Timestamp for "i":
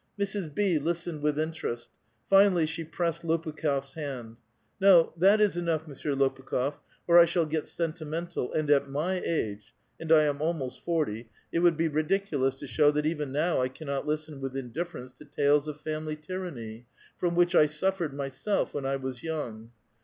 7.19-7.25, 10.11-10.23, 13.61-13.67, 17.53-17.67, 18.87-18.95